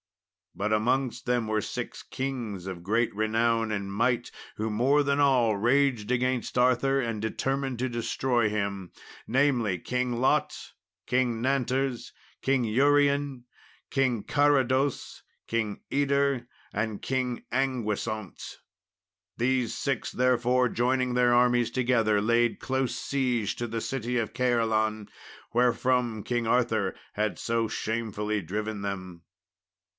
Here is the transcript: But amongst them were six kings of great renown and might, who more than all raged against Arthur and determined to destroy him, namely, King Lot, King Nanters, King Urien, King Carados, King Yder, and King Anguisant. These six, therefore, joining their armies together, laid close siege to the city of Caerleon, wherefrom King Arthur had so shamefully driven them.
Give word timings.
But 0.55 0.73
amongst 0.73 1.27
them 1.27 1.47
were 1.47 1.61
six 1.61 2.03
kings 2.03 2.65
of 2.67 2.83
great 2.83 3.13
renown 3.15 3.71
and 3.71 3.93
might, 3.93 4.31
who 4.57 4.69
more 4.69 5.01
than 5.01 5.19
all 5.19 5.55
raged 5.55 6.11
against 6.11 6.57
Arthur 6.57 6.99
and 6.99 7.21
determined 7.21 7.79
to 7.79 7.87
destroy 7.87 8.49
him, 8.49 8.91
namely, 9.27 9.77
King 9.79 10.13
Lot, 10.19 10.71
King 11.05 11.39
Nanters, 11.39 12.11
King 12.41 12.65
Urien, 12.65 13.45
King 13.91 14.23
Carados, 14.23 15.21
King 15.47 15.81
Yder, 15.89 16.47
and 16.73 17.01
King 17.01 17.43
Anguisant. 17.53 18.57
These 19.37 19.75
six, 19.77 20.11
therefore, 20.11 20.67
joining 20.67 21.13
their 21.13 21.33
armies 21.33 21.71
together, 21.71 22.19
laid 22.19 22.59
close 22.59 22.95
siege 22.95 23.55
to 23.55 23.67
the 23.67 23.79
city 23.81 24.17
of 24.17 24.33
Caerleon, 24.33 25.07
wherefrom 25.53 26.23
King 26.23 26.45
Arthur 26.45 26.95
had 27.13 27.39
so 27.39 27.69
shamefully 27.69 28.41
driven 28.41 28.81
them. 28.81 29.21